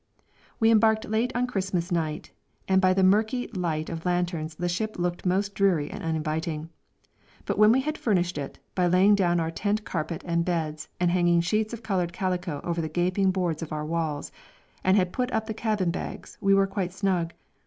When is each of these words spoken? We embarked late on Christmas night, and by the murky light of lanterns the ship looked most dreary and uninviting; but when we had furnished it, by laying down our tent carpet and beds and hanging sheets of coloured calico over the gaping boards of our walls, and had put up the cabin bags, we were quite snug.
We 0.59 0.71
embarked 0.71 1.07
late 1.07 1.31
on 1.35 1.45
Christmas 1.45 1.91
night, 1.91 2.31
and 2.67 2.81
by 2.81 2.91
the 2.91 3.03
murky 3.03 3.45
light 3.49 3.87
of 3.87 4.03
lanterns 4.03 4.55
the 4.55 4.67
ship 4.67 4.97
looked 4.97 5.27
most 5.27 5.53
dreary 5.53 5.91
and 5.91 6.03
uninviting; 6.03 6.69
but 7.45 7.59
when 7.59 7.71
we 7.71 7.81
had 7.81 7.99
furnished 7.99 8.39
it, 8.39 8.57
by 8.73 8.87
laying 8.87 9.13
down 9.13 9.39
our 9.39 9.51
tent 9.51 9.85
carpet 9.85 10.23
and 10.25 10.43
beds 10.43 10.89
and 10.99 11.11
hanging 11.11 11.39
sheets 11.41 11.71
of 11.71 11.83
coloured 11.83 12.13
calico 12.13 12.61
over 12.63 12.81
the 12.81 12.89
gaping 12.89 13.29
boards 13.29 13.61
of 13.61 13.71
our 13.71 13.85
walls, 13.85 14.31
and 14.83 14.97
had 14.97 15.13
put 15.13 15.31
up 15.31 15.45
the 15.45 15.53
cabin 15.53 15.91
bags, 15.91 16.35
we 16.41 16.55
were 16.55 16.65
quite 16.65 16.93
snug. 16.93 17.33